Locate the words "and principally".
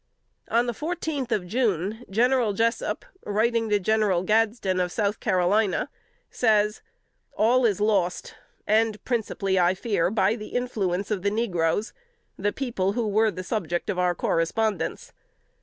8.65-9.59